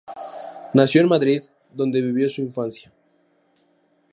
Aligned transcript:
Nació 0.73 1.01
en 1.01 1.07
Madrid, 1.09 1.43
donde 1.71 2.01
vivió 2.01 2.27
su 2.27 2.41
infancia. 2.41 2.91